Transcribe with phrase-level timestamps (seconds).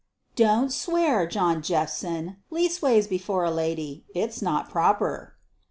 [0.35, 4.03] "Don't swear, John Jephson leastways before a lady.
[4.15, 5.35] It's not proper."